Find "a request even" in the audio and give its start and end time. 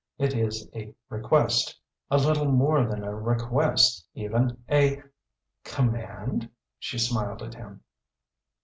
3.03-4.57